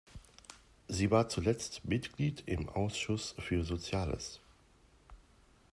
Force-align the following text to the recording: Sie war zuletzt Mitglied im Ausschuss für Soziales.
Sie 0.87 1.11
war 1.11 1.29
zuletzt 1.29 1.85
Mitglied 1.85 2.41
im 2.47 2.69
Ausschuss 2.69 3.35
für 3.37 3.63
Soziales. 3.63 4.39